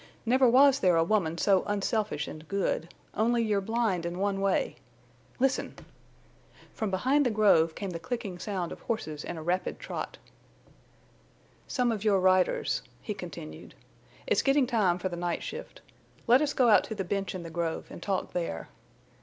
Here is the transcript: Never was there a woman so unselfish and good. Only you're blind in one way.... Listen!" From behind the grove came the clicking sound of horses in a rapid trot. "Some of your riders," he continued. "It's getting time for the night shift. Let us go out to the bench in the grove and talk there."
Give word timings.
Never 0.25 0.49
was 0.49 0.79
there 0.79 0.95
a 0.95 1.03
woman 1.03 1.37
so 1.37 1.63
unselfish 1.67 2.27
and 2.27 2.47
good. 2.47 2.91
Only 3.13 3.43
you're 3.43 3.61
blind 3.61 4.03
in 4.03 4.17
one 4.17 4.41
way.... 4.41 4.77
Listen!" 5.37 5.75
From 6.73 6.89
behind 6.89 7.23
the 7.23 7.29
grove 7.29 7.75
came 7.75 7.91
the 7.91 7.99
clicking 7.99 8.39
sound 8.39 8.71
of 8.71 8.79
horses 8.79 9.23
in 9.23 9.37
a 9.37 9.43
rapid 9.43 9.79
trot. 9.79 10.17
"Some 11.67 11.91
of 11.91 12.03
your 12.03 12.19
riders," 12.19 12.81
he 12.99 13.13
continued. 13.13 13.75
"It's 14.25 14.41
getting 14.41 14.65
time 14.65 14.97
for 14.97 15.07
the 15.07 15.15
night 15.15 15.43
shift. 15.43 15.81
Let 16.25 16.41
us 16.41 16.53
go 16.55 16.67
out 16.67 16.83
to 16.85 16.95
the 16.95 17.03
bench 17.03 17.35
in 17.35 17.43
the 17.43 17.51
grove 17.51 17.85
and 17.91 18.01
talk 18.01 18.33
there." 18.33 18.69